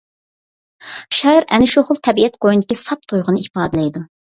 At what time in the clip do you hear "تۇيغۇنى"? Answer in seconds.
3.13-3.47